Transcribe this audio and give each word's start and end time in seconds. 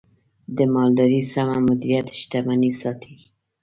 د 0.55 0.57
مالدارۍ 0.73 1.21
سمه 1.33 1.57
مدیریت، 1.67 2.07
شتمني 2.19 2.71
ساتي. 2.79 3.13